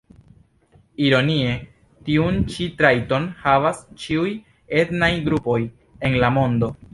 Ironie, 1.07 1.51
tiun 2.07 2.39
ĉi 2.53 2.67
trajton 2.79 3.27
havas 3.43 3.83
ĉiuj 4.05 4.33
etnaj 4.85 5.11
grupoj 5.29 5.61
en 6.11 6.19
la 6.27 6.33
mondo. 6.41 6.73